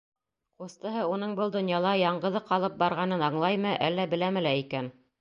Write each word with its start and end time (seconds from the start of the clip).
Ҡустыһы 0.63 1.03
уның 1.17 1.35
был 1.41 1.53
донъяла 1.57 1.93
яңғыҙы 2.05 2.43
ҡалып 2.49 2.83
барғанын 2.83 3.29
аңлаймы, 3.31 3.79
әллә 3.91 4.11
беләме 4.17 4.49
лә 4.49 4.61
икән? 4.65 4.95